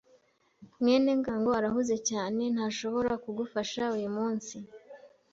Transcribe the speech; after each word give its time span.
mwene 0.81 1.11
ngango 1.19 1.49
arahuze 1.59 1.95
cyane, 2.09 2.43
ntashobora 2.53 3.13
kugufasha 3.23 3.83
uyumunsi. 3.95 4.55